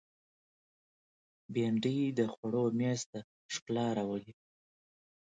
بېنډۍ 1.53 1.99
د 2.17 2.19
خوړو 2.33 2.63
مېز 2.79 3.01
ته 3.11 3.19
ښکلا 3.53 3.87
راولي 3.97 4.33